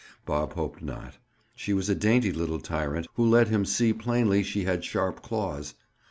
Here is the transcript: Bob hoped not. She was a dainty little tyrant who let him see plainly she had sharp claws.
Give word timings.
Bob 0.25 0.53
hoped 0.53 0.81
not. 0.81 1.19
She 1.55 1.73
was 1.73 1.87
a 1.87 1.93
dainty 1.93 2.31
little 2.31 2.59
tyrant 2.59 3.05
who 3.17 3.23
let 3.23 3.49
him 3.49 3.65
see 3.65 3.93
plainly 3.93 4.41
she 4.41 4.63
had 4.63 4.83
sharp 4.83 5.21
claws. 5.21 5.75